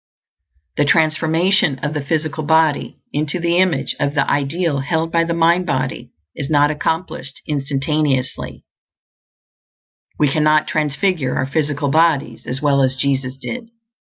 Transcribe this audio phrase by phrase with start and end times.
[0.77, 5.35] The transformation of the physical body into the image of the ideal held by the
[5.35, 8.63] mind body is not accomplished instantaneously;
[10.17, 13.69] we cannot transfigure our physical bodies at will as Jesus did.